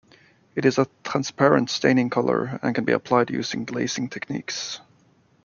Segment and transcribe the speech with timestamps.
[0.55, 4.79] It is a transparent staining color and can be applied using glazing techniques.